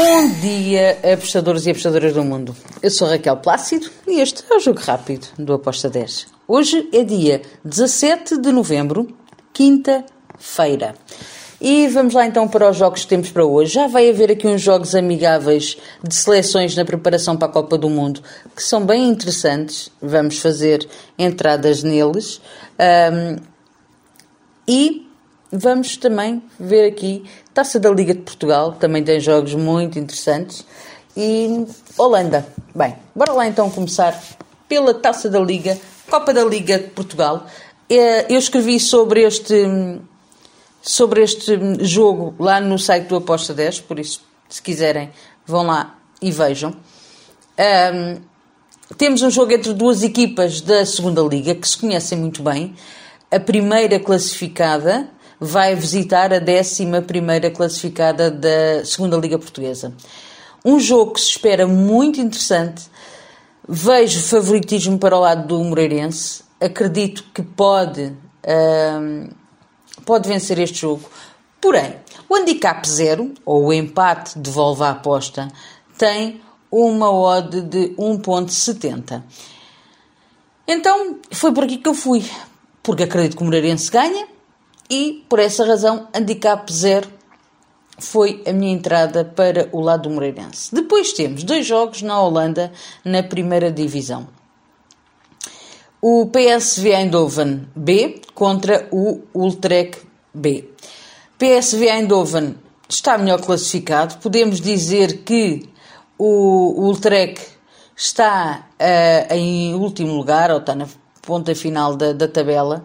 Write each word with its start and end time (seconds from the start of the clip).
Bom 0.00 0.28
dia, 0.40 0.96
apostadores 1.12 1.66
e 1.66 1.70
apostadoras 1.70 2.14
do 2.14 2.22
mundo. 2.22 2.54
Eu 2.80 2.88
sou 2.88 3.08
Raquel 3.08 3.36
Plácido 3.38 3.90
e 4.06 4.20
este 4.20 4.44
é 4.48 4.54
o 4.54 4.60
Jogo 4.60 4.78
Rápido 4.78 5.26
do 5.36 5.54
Aposta 5.54 5.90
10. 5.90 6.28
Hoje 6.46 6.88
é 6.92 7.02
dia 7.02 7.42
17 7.64 8.38
de 8.38 8.52
novembro, 8.52 9.08
quinta-feira. 9.52 10.94
E 11.60 11.88
vamos 11.88 12.14
lá 12.14 12.24
então 12.24 12.46
para 12.46 12.70
os 12.70 12.76
jogos 12.76 13.02
que 13.02 13.08
temos 13.08 13.32
para 13.32 13.44
hoje. 13.44 13.74
Já 13.74 13.88
vai 13.88 14.08
haver 14.08 14.30
aqui 14.30 14.46
uns 14.46 14.60
jogos 14.60 14.94
amigáveis 14.94 15.76
de 16.00 16.14
seleções 16.14 16.76
na 16.76 16.84
preparação 16.84 17.36
para 17.36 17.48
a 17.48 17.52
Copa 17.52 17.76
do 17.76 17.90
Mundo 17.90 18.22
que 18.54 18.62
são 18.62 18.86
bem 18.86 19.08
interessantes. 19.08 19.90
Vamos 20.00 20.38
fazer 20.38 20.88
entradas 21.18 21.82
neles. 21.82 22.40
Um, 22.78 23.36
e 24.68 25.07
vamos 25.52 25.96
também 25.96 26.42
ver 26.58 26.88
aqui 26.88 27.24
Taça 27.52 27.80
da 27.80 27.90
Liga 27.90 28.14
de 28.14 28.20
Portugal, 28.20 28.72
também 28.72 29.02
tem 29.02 29.20
jogos 29.20 29.54
muito 29.54 29.98
interessantes. 29.98 30.64
E 31.16 31.66
Holanda. 31.96 32.46
Bem, 32.74 32.94
bora 33.14 33.32
lá 33.32 33.46
então 33.48 33.68
começar 33.70 34.20
pela 34.68 34.94
Taça 34.94 35.28
da 35.28 35.40
Liga, 35.40 35.76
Copa 36.08 36.32
da 36.32 36.44
Liga 36.44 36.78
de 36.78 36.88
Portugal. 36.88 37.46
Eh, 37.90 38.26
eu 38.32 38.38
escrevi 38.38 38.78
sobre 38.78 39.22
este 39.22 40.00
sobre 40.80 41.22
este 41.22 41.58
jogo 41.84 42.34
lá 42.38 42.60
no 42.60 42.78
site 42.78 43.08
do 43.08 43.16
Aposta 43.16 43.52
10, 43.52 43.80
por 43.80 43.98
isso, 43.98 44.22
se 44.48 44.62
quiserem, 44.62 45.10
vão 45.46 45.66
lá 45.66 45.98
e 46.22 46.30
vejam. 46.30 46.74
Um, 47.58 48.20
temos 48.96 49.22
um 49.22 49.30
jogo 49.30 49.52
entre 49.52 49.74
duas 49.74 50.02
equipas 50.02 50.60
da 50.60 50.86
segunda 50.86 51.20
liga 51.20 51.54
que 51.54 51.68
se 51.68 51.76
conhecem 51.76 52.16
muito 52.16 52.42
bem. 52.42 52.74
A 53.30 53.38
primeira 53.38 54.00
classificada 54.00 55.08
vai 55.40 55.74
visitar 55.74 56.32
a 56.32 56.38
décima 56.38 57.00
primeira 57.00 57.50
classificada 57.50 58.30
da 58.30 58.84
segunda 58.84 59.16
liga 59.16 59.38
portuguesa. 59.38 59.92
Um 60.64 60.80
jogo 60.80 61.12
que 61.12 61.20
se 61.20 61.30
espera 61.30 61.66
muito 61.66 62.20
interessante. 62.20 62.82
Vejo 63.68 64.20
favoritismo 64.20 64.98
para 64.98 65.16
o 65.16 65.20
lado 65.20 65.46
do 65.46 65.62
Moreirense. 65.62 66.42
Acredito 66.60 67.24
que 67.32 67.42
pode 67.42 68.12
um, 68.48 69.28
pode 70.04 70.28
vencer 70.28 70.58
este 70.58 70.78
jogo. 70.80 71.08
Porém, 71.60 71.96
o 72.28 72.34
handicap 72.34 72.88
zero, 72.88 73.34
ou 73.44 73.66
o 73.66 73.72
empate 73.72 74.38
devolve 74.38 74.82
a 74.82 74.90
aposta, 74.90 75.48
tem 75.96 76.40
uma 76.70 77.10
odd 77.10 77.62
de 77.62 77.94
1.70. 77.96 79.22
Então, 80.66 81.18
foi 81.30 81.52
por 81.52 81.64
aqui 81.64 81.78
que 81.78 81.88
eu 81.88 81.94
fui, 81.94 82.24
porque 82.82 83.04
acredito 83.04 83.36
que 83.36 83.42
o 83.42 83.46
Moreirense 83.46 83.90
ganha 83.90 84.28
e, 84.90 85.24
por 85.28 85.38
essa 85.38 85.64
razão, 85.64 86.08
handicap 86.14 86.72
zero 86.72 87.08
foi 87.98 88.42
a 88.46 88.52
minha 88.52 88.72
entrada 88.72 89.24
para 89.24 89.68
o 89.72 89.80
lado 89.80 90.08
do 90.08 90.14
Moreirense. 90.14 90.74
Depois 90.74 91.12
temos 91.12 91.42
dois 91.42 91.66
jogos 91.66 92.02
na 92.02 92.20
Holanda, 92.20 92.72
na 93.04 93.22
primeira 93.22 93.70
divisão. 93.72 94.28
O 96.00 96.30
PSV 96.30 96.90
Eindhoven 96.90 97.68
B 97.74 98.22
contra 98.34 98.88
o 98.92 99.20
Utrecht 99.34 100.00
B. 100.32 100.70
PSV 101.36 101.88
Eindhoven 101.88 102.54
está 102.88 103.18
melhor 103.18 103.40
classificado. 103.40 104.18
Podemos 104.18 104.60
dizer 104.60 105.24
que 105.24 105.68
o 106.16 106.88
Utrecht 106.88 107.44
está 107.96 108.68
uh, 108.78 109.34
em 109.34 109.74
último 109.74 110.14
lugar, 110.14 110.52
ou 110.52 110.58
está 110.58 110.74
na 110.74 110.86
ponta 111.20 111.52
final 111.54 111.96
da, 111.96 112.12
da 112.12 112.28
tabela. 112.28 112.84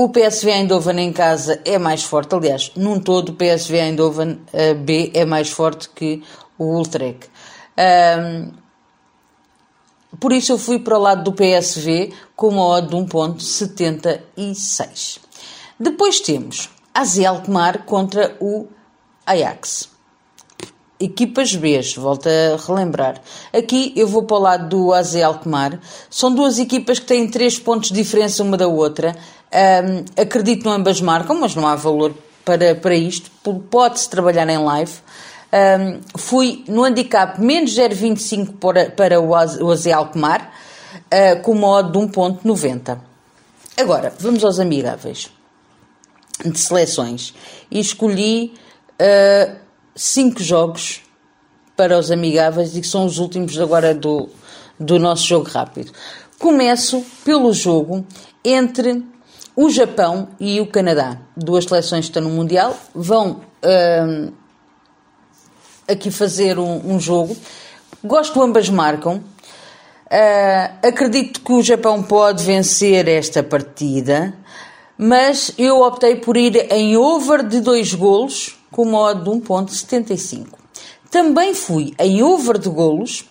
O 0.00 0.10
PSV 0.10 0.52
Eindhoven 0.52 1.00
em 1.00 1.12
casa 1.12 1.60
é 1.64 1.76
mais 1.76 2.04
forte. 2.04 2.32
Aliás, 2.32 2.70
num 2.76 3.00
todo, 3.00 3.30
o 3.30 3.34
PSV 3.34 3.78
Eindhoven 3.78 4.30
uh, 4.30 4.76
B 4.76 5.10
é 5.12 5.24
mais 5.24 5.50
forte 5.50 5.88
que 5.88 6.22
o 6.56 6.80
Utrecht. 6.80 7.28
Um, 7.76 8.52
por 10.20 10.32
isso 10.32 10.52
eu 10.52 10.58
fui 10.58 10.78
para 10.78 10.96
o 10.96 11.02
lado 11.02 11.24
do 11.24 11.32
PSV 11.32 12.12
com 12.36 12.50
uma 12.50 12.64
odd 12.64 12.86
de 12.86 12.94
1.76. 12.94 15.18
Depois 15.80 16.20
temos 16.20 16.70
AZ 16.94 17.18
Alkmaar 17.18 17.84
contra 17.84 18.36
o 18.38 18.68
Ajax. 19.26 19.98
Equipas 21.00 21.54
B, 21.54 21.80
volto 21.96 22.28
a 22.28 22.56
relembrar. 22.56 23.22
Aqui 23.52 23.92
eu 23.96 24.08
vou 24.08 24.24
para 24.24 24.36
o 24.36 24.40
lado 24.40 24.68
do 24.68 24.92
AZ 24.92 25.14
Alkmaar. 25.16 25.80
São 26.10 26.34
duas 26.34 26.58
equipas 26.58 26.98
que 26.98 27.06
têm 27.06 27.28
três 27.28 27.56
pontos 27.56 27.90
de 27.90 27.94
diferença 27.94 28.42
uma 28.42 28.56
da 28.56 28.66
outra. 28.66 29.14
Um, 29.52 30.22
acredito 30.22 30.62
que 30.62 30.68
ambas 30.68 31.00
marcam, 31.00 31.38
mas 31.40 31.54
não 31.54 31.66
há 31.66 31.74
valor 31.74 32.14
para, 32.44 32.74
para 32.74 32.94
isto. 32.94 33.30
Pode-se 33.70 34.08
trabalhar 34.08 34.48
em 34.48 34.58
live. 34.58 34.92
Um, 35.50 36.00
fui 36.18 36.64
no 36.68 36.84
handicap 36.84 37.40
menos 37.40 37.74
0,25 37.74 38.58
para, 38.58 38.90
para 38.90 39.20
o 39.20 39.34
AZ 39.34 39.86
Alkmaar, 39.86 40.52
uh, 40.94 41.40
com 41.42 41.54
modo 41.54 41.92
de 41.92 42.12
1,90. 42.12 42.98
Agora, 43.76 44.12
vamos 44.18 44.44
aos 44.44 44.58
amigáveis 44.58 45.30
de 46.44 46.58
seleções 46.58 47.34
e 47.70 47.80
escolhi 47.80 48.54
uh, 49.00 49.56
cinco 49.94 50.42
jogos 50.42 51.02
para 51.76 51.98
os 51.98 52.10
amigáveis 52.10 52.76
e 52.76 52.80
que 52.80 52.86
são 52.86 53.06
os 53.06 53.18
últimos 53.18 53.58
agora 53.58 53.94
do, 53.94 54.28
do 54.78 54.98
nosso 54.98 55.24
jogo 55.24 55.48
rápido. 55.48 55.92
Começo 56.38 57.04
pelo 57.24 57.52
jogo 57.52 58.04
entre 58.44 59.04
o 59.58 59.68
Japão 59.70 60.28
e 60.38 60.60
o 60.60 60.68
Canadá. 60.68 61.18
Duas 61.36 61.64
seleções 61.64 62.04
que 62.04 62.10
estão 62.10 62.22
no 62.22 62.30
Mundial 62.30 62.76
vão 62.94 63.40
uh, 63.64 64.32
aqui 65.88 66.12
fazer 66.12 66.60
um, 66.60 66.94
um, 66.94 67.00
jogo. 67.00 67.36
Gosto 68.04 68.40
ambas 68.40 68.68
marcam. 68.68 69.16
Uh, 69.16 70.86
acredito 70.86 71.40
que 71.40 71.52
o 71.52 71.60
Japão 71.60 72.04
pode 72.04 72.44
vencer 72.44 73.08
esta 73.08 73.42
partida, 73.42 74.32
mas 74.96 75.50
eu 75.58 75.82
optei 75.82 76.14
por 76.14 76.36
ir 76.36 76.72
em 76.72 76.96
over 76.96 77.44
de 77.44 77.60
dois 77.60 77.92
golos 77.92 78.56
com 78.70 78.84
modo 78.84 79.24
de 79.24 79.44
1.75. 79.44 80.46
Também 81.10 81.52
fui 81.52 81.94
em 81.98 82.22
over 82.22 82.58
de 82.58 82.68
golos 82.68 83.24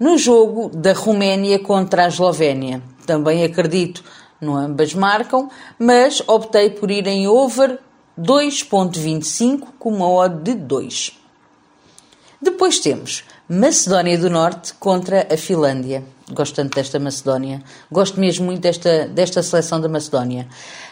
no 0.00 0.18
jogo 0.18 0.70
da 0.70 0.92
Roménia 0.92 1.60
contra 1.60 2.06
a 2.06 2.08
Eslovénia. 2.08 2.82
Também 3.06 3.44
acredito 3.44 4.02
no 4.42 4.56
ambas 4.56 4.92
marcam, 4.92 5.48
mas 5.78 6.22
optei 6.26 6.70
por 6.70 6.90
ir 6.90 7.06
em 7.06 7.26
over 7.26 7.78
2.25 8.18 9.68
com 9.78 9.90
uma 9.90 10.10
odd 10.10 10.42
de 10.42 10.54
2. 10.54 11.18
Depois 12.40 12.80
temos 12.80 13.24
Macedónia 13.48 14.18
do 14.18 14.28
Norte 14.28 14.74
contra 14.74 15.28
a 15.32 15.36
Finlândia. 15.36 16.02
Gosto 16.32 16.56
tanto 16.56 16.74
desta 16.74 16.98
Macedónia. 16.98 17.62
Gosto 17.90 18.18
mesmo 18.18 18.46
muito 18.46 18.60
desta, 18.60 19.06
desta 19.06 19.42
seleção 19.42 19.80
da 19.80 19.88
Macedónia. 19.88 20.48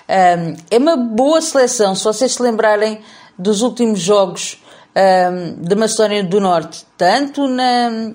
Um, 0.08 0.56
é 0.70 0.78
uma 0.78 0.96
boa 0.96 1.40
seleção, 1.40 1.94
se 1.94 2.04
vocês 2.04 2.34
se 2.34 2.42
lembrarem 2.42 3.00
dos 3.38 3.62
últimos 3.62 4.00
jogos 4.00 4.62
um, 4.94 5.62
da 5.62 5.74
Macedónia 5.74 6.22
do 6.22 6.40
Norte, 6.40 6.84
tanto 6.96 7.48
na, 7.48 8.12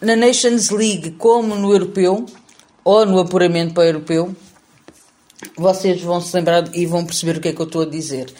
na 0.00 0.16
Nations 0.16 0.70
League 0.70 1.12
como 1.12 1.54
no 1.56 1.72
Europeu, 1.72 2.26
ou 2.84 3.06
no 3.06 3.20
apuramento 3.20 3.74
para 3.74 3.84
o 3.84 3.86
Europeu, 3.86 4.36
vocês 5.56 6.00
vão 6.02 6.20
se 6.20 6.34
lembrar 6.36 6.64
e 6.74 6.86
vão 6.86 7.04
perceber 7.04 7.38
o 7.38 7.40
que 7.40 7.48
é 7.48 7.52
que 7.52 7.60
eu 7.60 7.66
estou 7.66 7.82
a 7.82 7.86
dizer. 7.86 8.32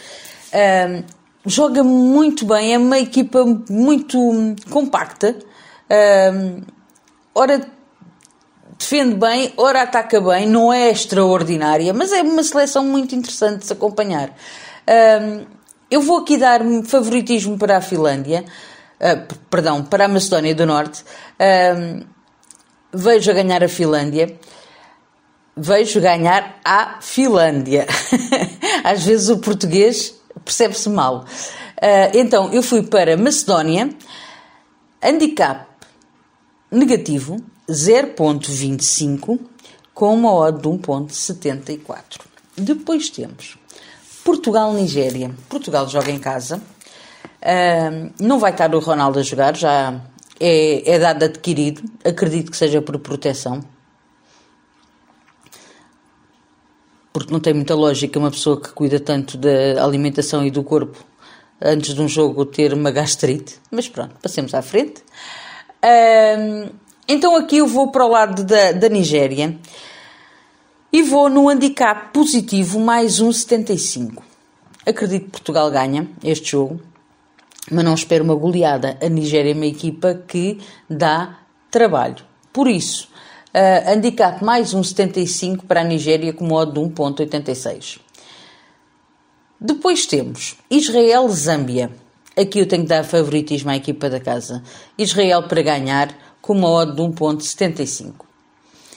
Um, 0.53 1.03
joga 1.45 1.83
muito 1.83 2.45
bem, 2.45 2.73
é 2.73 2.77
uma 2.77 2.99
equipa 2.99 3.43
muito 3.69 4.17
compacta. 4.69 5.35
Um, 6.33 6.61
ora 7.33 7.65
defende 8.77 9.15
bem, 9.15 9.53
ora 9.57 9.83
ataca 9.83 10.19
bem, 10.19 10.47
não 10.47 10.73
é 10.73 10.89
extraordinária, 10.89 11.93
mas 11.93 12.11
é 12.11 12.21
uma 12.21 12.43
seleção 12.43 12.83
muito 12.83 13.13
interessante 13.15 13.59
de 13.59 13.65
se 13.67 13.73
acompanhar. 13.73 14.35
Um, 15.21 15.45
eu 15.89 16.01
vou 16.01 16.19
aqui 16.19 16.37
dar 16.37 16.61
favoritismo 16.85 17.57
para 17.57 17.77
a 17.77 17.81
Finlândia, 17.81 18.45
uh, 18.99 19.35
perdão, 19.49 19.83
para 19.83 20.05
a 20.05 20.07
Macedónia 20.07 20.55
do 20.55 20.65
Norte. 20.65 21.03
Um, 21.39 22.20
vejo 22.93 23.31
a 23.31 23.33
ganhar 23.33 23.63
a 23.63 23.67
Finlândia. 23.67 24.39
Vejo 25.55 25.99
ganhar 25.99 26.59
a 26.63 26.99
Finlândia. 27.01 27.85
Às 28.83 29.03
vezes 29.03 29.29
o 29.29 29.37
português 29.37 30.15
percebe-se 30.43 30.89
mal. 30.89 31.25
Uh, 31.77 32.17
então, 32.17 32.51
eu 32.53 32.61
fui 32.61 32.83
para 32.83 33.17
Macedónia, 33.17 33.89
handicap 35.01 35.65
negativo 36.71 37.37
0.25 37.69 39.39
com 39.93 40.13
uma 40.13 40.33
odd 40.33 40.61
de 40.61 40.67
1.74. 40.67 42.01
Depois 42.55 43.09
temos 43.09 43.57
Portugal-Nigéria. 44.23 45.31
Portugal 45.49 45.87
joga 45.89 46.11
em 46.11 46.19
casa. 46.19 46.61
Uh, 47.41 48.11
não 48.19 48.39
vai 48.39 48.51
estar 48.51 48.73
o 48.73 48.79
Ronaldo 48.79 49.19
a 49.19 49.23
jogar, 49.23 49.55
já 49.55 49.99
é, 50.41 50.91
é 50.95 50.99
dado 50.99 51.23
adquirido. 51.23 51.83
Acredito 52.03 52.51
que 52.51 52.57
seja 52.57 52.81
por 52.81 52.97
proteção. 52.99 53.61
porque 57.13 57.31
não 57.31 57.39
tem 57.39 57.53
muita 57.53 57.75
lógica 57.75 58.17
uma 58.17 58.31
pessoa 58.31 58.59
que 58.59 58.69
cuida 58.69 58.99
tanto 58.99 59.37
da 59.37 59.83
alimentação 59.83 60.45
e 60.45 60.51
do 60.51 60.63
corpo 60.63 60.97
antes 61.61 61.93
de 61.93 62.01
um 62.01 62.07
jogo 62.07 62.45
ter 62.45 62.73
uma 62.73 62.89
gastrite, 62.89 63.59
mas 63.69 63.87
pronto, 63.87 64.15
passemos 64.21 64.53
à 64.53 64.61
frente. 64.61 65.03
Então 67.07 67.35
aqui 67.35 67.57
eu 67.57 67.67
vou 67.67 67.91
para 67.91 68.05
o 68.05 68.09
lado 68.09 68.43
da, 68.43 68.71
da 68.71 68.89
Nigéria 68.89 69.57
e 70.91 71.03
vou 71.03 71.29
no 71.29 71.49
handicap 71.49 72.11
positivo 72.13 72.79
mais 72.79 73.21
1,75. 73.21 74.23
Acredito 74.85 75.25
que 75.25 75.31
Portugal 75.31 75.69
ganha 75.69 76.07
este 76.23 76.51
jogo, 76.51 76.81
mas 77.69 77.85
não 77.85 77.93
espero 77.93 78.23
uma 78.23 78.35
goleada. 78.35 78.97
A 79.01 79.09
Nigéria 79.09 79.51
é 79.51 79.55
uma 79.55 79.65
equipa 79.65 80.15
que 80.27 80.59
dá 80.89 81.39
trabalho. 81.69 82.23
Por 82.51 82.67
isso, 82.67 83.07
uh, 83.53 83.91
handicap 83.91 84.43
mais 84.43 84.73
1,75 84.73 85.65
para 85.67 85.81
a 85.81 85.83
Nigéria 85.83 86.33
com 86.33 86.45
modo 86.45 86.73
de 86.73 86.79
1,86. 86.79 87.99
Depois 89.59 90.05
temos 90.05 90.57
Israel-Zâmbia. 90.69 91.91
Aqui 92.35 92.59
eu 92.59 92.67
tenho 92.67 92.83
que 92.83 92.89
dar 92.89 93.03
favoritismo 93.03 93.69
à 93.69 93.75
equipa 93.75 94.09
da 94.09 94.19
casa. 94.19 94.63
Israel 94.97 95.43
para 95.43 95.61
ganhar 95.61 96.15
com 96.41 96.53
uma 96.53 96.69
odd 96.69 96.95
de 96.95 97.01
1.75. 97.01 98.25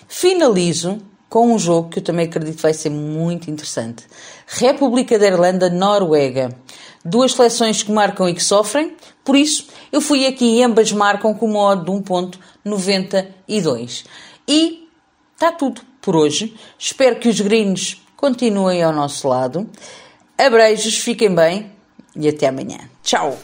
Finalizo 0.08 1.00
com 1.28 1.52
um 1.52 1.58
jogo 1.58 1.90
que 1.90 1.98
eu 1.98 2.02
também 2.02 2.26
acredito 2.26 2.62
vai 2.62 2.72
ser 2.72 2.90
muito 2.90 3.50
interessante. 3.50 4.04
República 4.46 5.18
da 5.18 5.26
Irlanda, 5.26 5.68
Noruega. 5.68 6.56
Duas 7.04 7.32
seleções 7.32 7.82
que 7.82 7.92
marcam 7.92 8.26
e 8.28 8.34
que 8.34 8.42
sofrem, 8.42 8.96
por 9.22 9.36
isso 9.36 9.66
eu 9.92 10.00
fui 10.00 10.26
aqui 10.26 10.58
e 10.58 10.62
ambas 10.62 10.90
marcam 10.90 11.34
com 11.34 11.44
uma 11.46 11.60
odd 11.60 11.84
de 11.84 11.90
1.92. 11.90 14.06
E 14.48 14.88
está 15.34 15.52
tudo 15.52 15.82
por 16.00 16.16
hoje. 16.16 16.56
Espero 16.78 17.16
que 17.16 17.28
os 17.28 17.38
greens 17.40 18.00
continuem 18.16 18.82
ao 18.82 18.92
nosso 18.92 19.28
lado. 19.28 19.68
Abreijos, 20.38 20.98
fiquem 20.98 21.34
bem 21.34 21.70
e 22.16 22.28
até 22.28 22.48
amanhã. 22.48 22.78
Tchau! 23.02 23.38